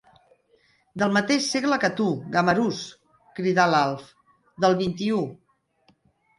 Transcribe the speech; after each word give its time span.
Del 1.01 1.13
mateix 1.17 1.49
segle 1.55 1.77
que 1.83 1.91
tu, 1.99 2.07
gamarús! 2.37 2.81
—cridà 3.37 3.69
l'Alf— 3.75 4.11
Del 4.67 4.81
vint-i-ú. 4.85 5.25